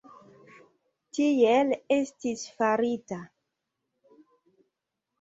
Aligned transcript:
Tiel 1.17 1.75
estis 1.97 2.49
farita. 2.57 3.23